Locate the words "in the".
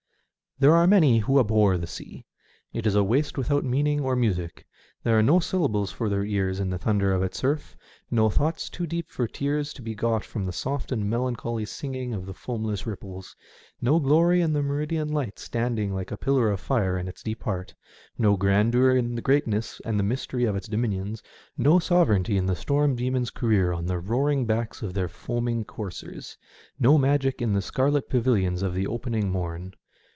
6.59-6.77, 14.39-14.61, 18.95-19.21, 22.37-22.55, 27.41-27.63